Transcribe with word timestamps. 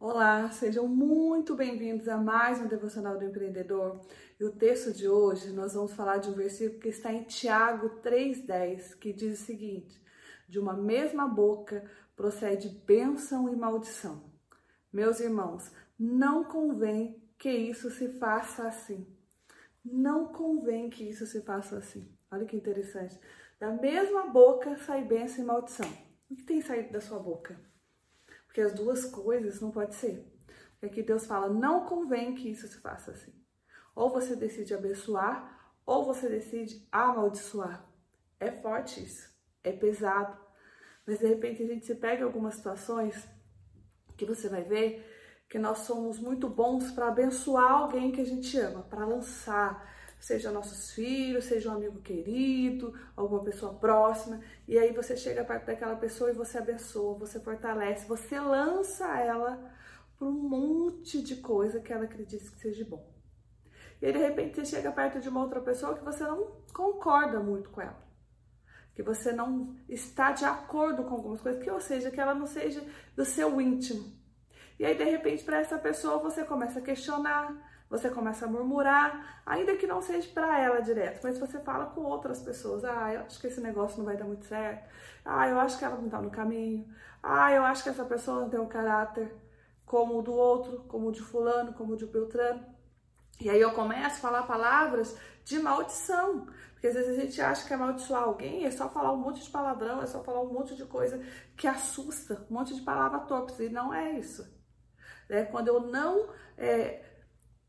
Olá, 0.00 0.48
sejam 0.52 0.86
muito 0.86 1.56
bem-vindos 1.56 2.06
a 2.06 2.16
mais 2.16 2.60
um 2.60 2.68
Devocional 2.68 3.18
do 3.18 3.24
Empreendedor. 3.24 4.00
E 4.38 4.44
o 4.44 4.52
texto 4.52 4.92
de 4.92 5.08
hoje 5.08 5.50
nós 5.50 5.74
vamos 5.74 5.92
falar 5.92 6.18
de 6.18 6.30
um 6.30 6.34
versículo 6.34 6.78
que 6.78 6.88
está 6.88 7.12
em 7.12 7.24
Tiago 7.24 8.00
3,10, 8.00 8.96
que 8.96 9.12
diz 9.12 9.40
o 9.40 9.44
seguinte: 9.44 10.00
De 10.48 10.60
uma 10.60 10.72
mesma 10.72 11.26
boca 11.26 11.84
procede 12.14 12.68
bênção 12.68 13.52
e 13.52 13.56
maldição. 13.56 14.22
Meus 14.92 15.18
irmãos, 15.18 15.72
não 15.98 16.44
convém 16.44 17.20
que 17.36 17.50
isso 17.50 17.90
se 17.90 18.06
faça 18.20 18.68
assim. 18.68 19.04
Não 19.84 20.28
convém 20.28 20.88
que 20.88 21.08
isso 21.08 21.26
se 21.26 21.42
faça 21.42 21.76
assim. 21.76 22.08
Olha 22.30 22.46
que 22.46 22.56
interessante. 22.56 23.18
Da 23.58 23.72
mesma 23.72 24.28
boca 24.28 24.76
sai 24.76 25.02
bênção 25.02 25.42
e 25.42 25.46
maldição. 25.46 25.90
O 26.30 26.36
que 26.36 26.44
tem 26.44 26.60
saído 26.60 26.92
da 26.92 27.00
sua 27.00 27.18
boca? 27.18 27.67
Porque 28.58 28.72
as 28.72 28.74
duas 28.74 29.04
coisas 29.04 29.60
não 29.60 29.70
pode 29.70 29.94
ser. 29.94 30.26
Porque 30.72 30.86
aqui 30.86 31.02
Deus 31.04 31.26
fala, 31.26 31.48
não 31.48 31.86
convém 31.86 32.34
que 32.34 32.50
isso 32.50 32.66
se 32.66 32.80
faça 32.80 33.12
assim. 33.12 33.32
Ou 33.94 34.10
você 34.10 34.34
decide 34.34 34.74
abençoar, 34.74 35.76
ou 35.86 36.04
você 36.04 36.28
decide 36.28 36.84
amaldiçoar. 36.90 37.88
É 38.40 38.50
forte 38.50 39.00
isso, 39.00 39.32
é 39.62 39.70
pesado. 39.70 40.36
Mas 41.06 41.20
de 41.20 41.28
repente 41.28 41.62
a 41.62 41.66
gente 41.68 41.86
se 41.86 41.94
pega 41.94 42.22
em 42.22 42.24
algumas 42.24 42.56
situações 42.56 43.28
que 44.16 44.26
você 44.26 44.48
vai 44.48 44.64
ver 44.64 45.06
que 45.48 45.56
nós 45.56 45.78
somos 45.78 46.18
muito 46.18 46.48
bons 46.48 46.90
para 46.90 47.06
abençoar 47.06 47.70
alguém 47.70 48.10
que 48.10 48.22
a 48.22 48.26
gente 48.26 48.58
ama, 48.58 48.82
para 48.82 49.06
lançar, 49.06 49.88
seja 50.18 50.50
nossos 50.50 50.92
filhos, 50.92 51.44
seja 51.44 51.70
um 51.70 51.74
amigo 51.74 52.00
querido, 52.00 52.92
alguma 53.16 53.42
pessoa 53.42 53.74
próxima, 53.74 54.40
e 54.66 54.78
aí 54.78 54.92
você 54.92 55.16
chega 55.16 55.44
perto 55.44 55.66
daquela 55.66 55.96
pessoa 55.96 56.30
e 56.30 56.34
você 56.34 56.58
abençoa, 56.58 57.18
você 57.18 57.38
fortalece, 57.40 58.06
você 58.06 58.38
lança 58.40 59.06
ela 59.18 59.72
para 60.18 60.26
um 60.26 60.32
monte 60.32 61.22
de 61.22 61.36
coisa 61.36 61.80
que 61.80 61.92
ela 61.92 62.04
acredita 62.04 62.50
que 62.50 62.60
seja 62.60 62.84
bom. 62.84 63.18
E 64.00 64.06
aí, 64.06 64.12
de 64.12 64.18
repente, 64.18 64.56
você 64.56 64.64
chega 64.64 64.92
perto 64.92 65.20
de 65.20 65.28
uma 65.28 65.42
outra 65.42 65.60
pessoa 65.60 65.96
que 65.96 66.04
você 66.04 66.24
não 66.24 66.52
concorda 66.72 67.40
muito 67.40 67.70
com 67.70 67.80
ela. 67.80 68.06
Que 68.94 69.02
você 69.02 69.32
não 69.32 69.76
está 69.88 70.32
de 70.32 70.44
acordo 70.44 71.04
com 71.04 71.14
algumas 71.14 71.40
coisas, 71.40 71.62
que 71.62 71.70
ou 71.70 71.80
seja, 71.80 72.10
que 72.10 72.20
ela 72.20 72.34
não 72.34 72.46
seja 72.46 72.84
do 73.16 73.24
seu 73.24 73.60
íntimo. 73.60 74.12
E 74.78 74.84
aí, 74.84 74.96
de 74.96 75.04
repente, 75.04 75.44
para 75.44 75.58
essa 75.58 75.78
pessoa 75.78 76.18
você 76.18 76.44
começa 76.44 76.78
a 76.78 76.82
questionar, 76.82 77.56
você 77.90 78.10
começa 78.10 78.44
a 78.44 78.48
murmurar, 78.48 79.42
ainda 79.46 79.76
que 79.76 79.86
não 79.86 80.02
seja 80.02 80.28
para 80.32 80.60
ela 80.60 80.80
direto, 80.80 81.20
mas 81.22 81.38
você 81.38 81.58
fala 81.60 81.86
com 81.86 82.02
outras 82.02 82.40
pessoas. 82.40 82.84
Ah, 82.84 83.14
eu 83.14 83.20
acho 83.22 83.40
que 83.40 83.46
esse 83.46 83.60
negócio 83.60 83.98
não 83.98 84.04
vai 84.04 84.16
dar 84.16 84.24
muito 84.24 84.44
certo. 84.44 84.88
Ah, 85.24 85.48
eu 85.48 85.58
acho 85.58 85.78
que 85.78 85.84
ela 85.84 85.96
não 85.96 86.06
está 86.06 86.20
no 86.20 86.30
caminho. 86.30 86.86
Ah, 87.22 87.52
eu 87.52 87.64
acho 87.64 87.82
que 87.82 87.88
essa 87.88 88.04
pessoa 88.04 88.40
não 88.40 88.50
tem 88.50 88.60
um 88.60 88.68
caráter 88.68 89.34
como 89.86 90.18
o 90.18 90.22
do 90.22 90.32
outro, 90.34 90.84
como 90.88 91.08
o 91.08 91.12
de 91.12 91.22
fulano, 91.22 91.72
como 91.72 91.94
o 91.94 91.96
de 91.96 92.06
Beltrano. 92.06 92.64
E 93.40 93.48
aí 93.48 93.60
eu 93.60 93.72
começo 93.72 94.16
a 94.16 94.20
falar 94.20 94.42
palavras 94.42 95.16
de 95.44 95.58
maldição. 95.58 96.46
Porque 96.72 96.86
às 96.86 96.94
vezes 96.94 97.18
a 97.18 97.20
gente 97.20 97.40
acha 97.40 97.66
que 97.66 97.74
amaldiçoar 97.74 98.22
alguém 98.22 98.64
é 98.64 98.70
só 98.70 98.88
falar 98.88 99.12
um 99.12 99.16
monte 99.16 99.42
de 99.42 99.50
palavrão, 99.50 100.00
é 100.00 100.06
só 100.06 100.22
falar 100.22 100.42
um 100.42 100.52
monte 100.52 100.76
de 100.76 100.84
coisa 100.84 101.20
que 101.56 101.66
assusta, 101.66 102.46
um 102.48 102.54
monte 102.54 102.74
de 102.74 102.82
palavra 102.82 103.20
torpes. 103.20 103.58
E 103.58 103.68
não 103.68 103.92
é 103.92 104.12
isso. 104.12 104.46
É 105.28 105.44
quando 105.44 105.68
eu 105.68 105.80
não 105.80 106.28
é, 106.56 107.02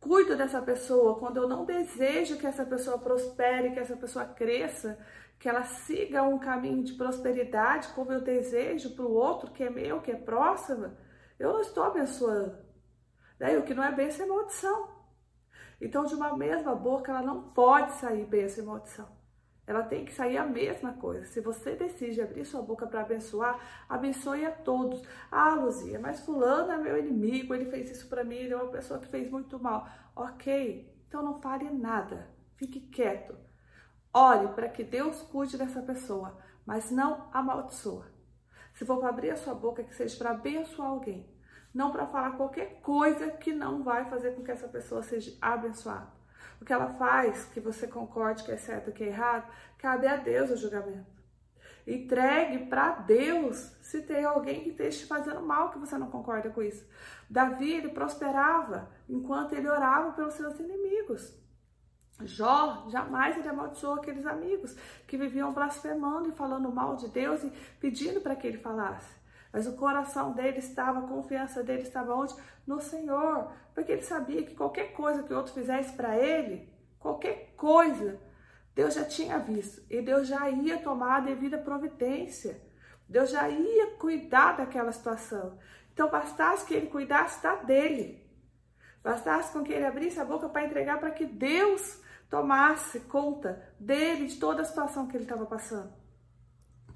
cuido 0.00 0.36
dessa 0.36 0.62
pessoa, 0.62 1.18
quando 1.18 1.38
eu 1.38 1.48
não 1.48 1.64
desejo 1.64 2.38
que 2.38 2.46
essa 2.46 2.64
pessoa 2.64 2.98
prospere, 2.98 3.72
que 3.72 3.80
essa 3.80 3.96
pessoa 3.96 4.24
cresça, 4.24 4.98
que 5.38 5.48
ela 5.48 5.64
siga 5.64 6.22
um 6.22 6.38
caminho 6.38 6.82
de 6.82 6.94
prosperidade, 6.94 7.88
como 7.88 8.12
eu 8.12 8.20
desejo 8.20 8.94
para 8.94 9.04
o 9.04 9.12
outro 9.12 9.50
que 9.50 9.64
é 9.64 9.70
meu, 9.70 10.00
que 10.00 10.10
é 10.10 10.16
próximo, 10.16 10.96
eu 11.38 11.52
não 11.52 11.60
estou 11.60 11.84
abençoando. 11.84 12.58
Daí 13.38 13.56
o 13.56 13.62
que 13.62 13.74
não 13.74 13.84
é 13.84 13.92
bênção 13.92 14.24
é 14.24 14.28
maldição. 14.28 14.88
Então, 15.80 16.04
de 16.06 16.14
uma 16.14 16.36
mesma 16.36 16.74
boca, 16.74 17.12
ela 17.12 17.22
não 17.22 17.50
pode 17.50 17.92
sair 17.92 18.24
bênção 18.24 18.64
e 18.64 18.66
maldição. 18.66 19.15
Ela 19.66 19.82
tem 19.82 20.04
que 20.04 20.12
sair 20.12 20.36
a 20.36 20.46
mesma 20.46 20.92
coisa. 20.92 21.26
Se 21.26 21.40
você 21.40 21.74
decide 21.74 22.22
abrir 22.22 22.44
sua 22.44 22.62
boca 22.62 22.86
para 22.86 23.00
abençoar, 23.00 23.58
abençoe 23.88 24.46
a 24.46 24.52
todos. 24.52 25.02
Ah, 25.30 25.54
Luzia, 25.54 25.98
mas 25.98 26.20
fulano 26.20 26.70
é 26.70 26.78
meu 26.78 26.96
inimigo, 26.96 27.52
ele 27.52 27.70
fez 27.70 27.90
isso 27.90 28.08
para 28.08 28.22
mim, 28.22 28.36
ele 28.36 28.52
é 28.52 28.56
uma 28.56 28.70
pessoa 28.70 29.00
que 29.00 29.08
fez 29.08 29.28
muito 29.28 29.58
mal. 29.58 29.88
Ok, 30.14 30.94
então 31.08 31.22
não 31.22 31.40
fale 31.40 31.68
nada. 31.70 32.30
Fique 32.54 32.80
quieto. 32.80 33.36
Ore 34.14 34.48
para 34.54 34.68
que 34.68 34.84
Deus 34.84 35.20
cuide 35.22 35.58
dessa 35.58 35.82
pessoa, 35.82 36.38
mas 36.64 36.90
não 36.90 37.28
amaldiçoa. 37.32 38.06
Se 38.72 38.84
for 38.84 38.98
para 38.98 39.08
abrir 39.08 39.30
a 39.30 39.36
sua 39.36 39.54
boca, 39.54 39.82
que 39.82 39.94
seja 39.94 40.16
para 40.16 40.30
abençoar 40.30 40.88
alguém, 40.88 41.28
não 41.74 41.90
para 41.90 42.06
falar 42.06 42.36
qualquer 42.36 42.80
coisa 42.80 43.30
que 43.32 43.52
não 43.52 43.82
vai 43.82 44.08
fazer 44.08 44.34
com 44.34 44.44
que 44.44 44.50
essa 44.50 44.68
pessoa 44.68 45.02
seja 45.02 45.36
abençoada. 45.40 46.15
O 46.60 46.64
que 46.64 46.72
ela 46.72 46.88
faz, 46.88 47.44
que 47.46 47.60
você 47.60 47.86
concorde 47.86 48.44
que 48.44 48.52
é 48.52 48.56
certo 48.56 48.88
ou 48.88 48.92
que 48.92 49.04
é 49.04 49.08
errado, 49.08 49.50
cabe 49.78 50.06
a 50.06 50.16
Deus 50.16 50.50
o 50.50 50.56
julgamento. 50.56 51.16
Entregue 51.86 52.66
para 52.66 52.96
Deus 52.96 53.56
se 53.80 54.02
tem 54.02 54.24
alguém 54.24 54.62
que 54.62 54.70
esteja 54.70 54.98
te 54.98 55.06
fazendo 55.06 55.40
mal, 55.40 55.70
que 55.70 55.78
você 55.78 55.96
não 55.96 56.10
concorda 56.10 56.50
com 56.50 56.60
isso. 56.60 56.84
Davi, 57.30 57.74
ele 57.74 57.90
prosperava 57.90 58.90
enquanto 59.08 59.52
ele 59.52 59.68
orava 59.68 60.12
pelos 60.12 60.34
seus 60.34 60.58
inimigos. 60.58 61.32
Jó 62.24 62.86
jamais 62.88 63.36
ele 63.36 63.48
amaldiçoou 63.48 63.94
aqueles 63.94 64.26
amigos 64.26 64.74
que 65.06 65.18
viviam 65.18 65.52
blasfemando 65.52 66.28
e 66.28 66.32
falando 66.32 66.72
mal 66.72 66.96
de 66.96 67.08
Deus 67.08 67.44
e 67.44 67.52
pedindo 67.78 68.20
para 68.20 68.34
que 68.34 68.46
ele 68.46 68.58
falasse. 68.58 69.14
Mas 69.56 69.66
o 69.66 69.72
coração 69.72 70.32
dele 70.32 70.58
estava, 70.58 70.98
a 70.98 71.08
confiança 71.08 71.62
dele 71.62 71.80
estava 71.80 72.14
onde? 72.14 72.34
No 72.66 72.78
Senhor. 72.78 73.50
Porque 73.74 73.90
ele 73.90 74.02
sabia 74.02 74.42
que 74.42 74.54
qualquer 74.54 74.92
coisa 74.92 75.22
que 75.22 75.32
o 75.32 75.36
outro 75.38 75.54
fizesse 75.54 75.94
para 75.94 76.14
ele, 76.14 76.70
qualquer 76.98 77.54
coisa, 77.56 78.20
Deus 78.74 78.92
já 78.92 79.06
tinha 79.06 79.38
visto. 79.38 79.82
E 79.88 80.02
Deus 80.02 80.28
já 80.28 80.50
ia 80.50 80.76
tomar 80.76 81.16
a 81.16 81.20
devida 81.20 81.56
providência. 81.56 82.60
Deus 83.08 83.30
já 83.30 83.48
ia 83.48 83.92
cuidar 83.92 84.58
daquela 84.58 84.92
situação. 84.92 85.58
Então 85.90 86.10
bastasse 86.10 86.66
que 86.66 86.74
ele 86.74 86.88
cuidasse 86.88 87.42
da 87.42 87.54
dele. 87.54 88.30
Bastasse 89.02 89.54
com 89.54 89.64
que 89.64 89.72
ele 89.72 89.86
abrisse 89.86 90.20
a 90.20 90.24
boca 90.26 90.50
para 90.50 90.66
entregar 90.66 91.00
para 91.00 91.12
que 91.12 91.24
Deus 91.24 91.98
tomasse 92.28 93.00
conta 93.00 93.66
dele, 93.80 94.26
de 94.26 94.36
toda 94.36 94.60
a 94.60 94.66
situação 94.66 95.06
que 95.06 95.16
ele 95.16 95.24
estava 95.24 95.46
passando. 95.46 96.05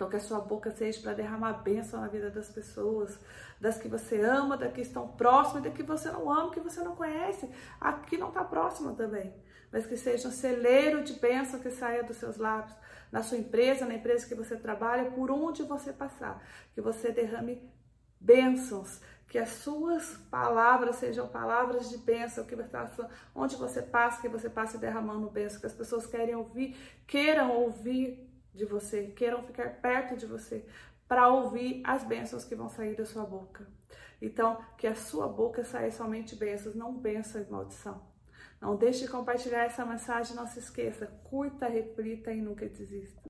Então, 0.00 0.08
que 0.08 0.16
a 0.16 0.20
sua 0.20 0.40
boca 0.40 0.70
seja 0.70 0.98
para 1.02 1.12
derramar 1.12 1.52
bênção 1.62 2.00
na 2.00 2.08
vida 2.08 2.30
das 2.30 2.48
pessoas, 2.48 3.18
das 3.60 3.76
que 3.76 3.86
você 3.86 4.18
ama, 4.22 4.56
das 4.56 4.72
que 4.72 4.80
estão 4.80 5.08
próximas, 5.08 5.62
das 5.62 5.74
que 5.74 5.82
você 5.82 6.10
não 6.10 6.32
ama, 6.32 6.50
que 6.50 6.58
você 6.58 6.82
não 6.82 6.96
conhece, 6.96 7.46
aqui 7.78 8.16
não 8.16 8.28
está 8.28 8.42
próxima 8.42 8.94
também. 8.94 9.30
Mas 9.70 9.84
que 9.84 9.98
seja 9.98 10.28
um 10.28 10.30
celeiro 10.30 11.04
de 11.04 11.12
bênção 11.12 11.60
que 11.60 11.68
saia 11.68 12.02
dos 12.02 12.16
seus 12.16 12.38
lábios, 12.38 12.74
na 13.12 13.22
sua 13.22 13.36
empresa, 13.36 13.84
na 13.84 13.92
empresa 13.92 14.26
que 14.26 14.34
você 14.34 14.56
trabalha, 14.56 15.10
por 15.10 15.30
onde 15.30 15.64
você 15.64 15.92
passar. 15.92 16.42
Que 16.72 16.80
você 16.80 17.12
derrame 17.12 17.70
bênçãos, 18.18 19.02
que 19.28 19.36
as 19.36 19.50
suas 19.50 20.16
palavras 20.30 20.96
sejam 20.96 21.28
palavras 21.28 21.90
de 21.90 21.98
bênção, 21.98 22.46
que 22.46 22.56
você, 22.56 22.72
onde 23.34 23.54
você 23.56 23.82
passa, 23.82 24.22
que 24.22 24.30
você 24.30 24.48
passe 24.48 24.78
derramando 24.78 25.28
bênção, 25.28 25.60
que 25.60 25.66
as 25.66 25.74
pessoas 25.74 26.06
querem 26.06 26.34
ouvir, 26.34 26.74
queiram 27.06 27.50
ouvir 27.50 28.29
de 28.54 28.64
você, 28.64 29.08
queiram 29.16 29.42
ficar 29.42 29.80
perto 29.80 30.16
de 30.16 30.26
você 30.26 30.64
para 31.08 31.28
ouvir 31.28 31.82
as 31.84 32.04
bênçãos 32.04 32.44
que 32.44 32.54
vão 32.54 32.68
sair 32.68 32.96
da 32.96 33.04
sua 33.04 33.24
boca. 33.24 33.66
Então, 34.22 34.58
que 34.76 34.86
a 34.86 34.94
sua 34.94 35.26
boca 35.26 35.64
saia 35.64 35.90
somente 35.90 36.36
bênçãos, 36.36 36.74
não 36.74 36.92
bênção 36.92 37.40
e 37.40 37.50
maldição. 37.50 38.02
Não 38.60 38.76
deixe 38.76 39.00
de 39.00 39.08
compartilhar 39.08 39.64
essa 39.64 39.84
mensagem, 39.86 40.36
não 40.36 40.46
se 40.46 40.58
esqueça, 40.58 41.06
curta, 41.24 41.66
reflita 41.66 42.30
e 42.32 42.42
nunca 42.42 42.68
desista. 42.68 43.20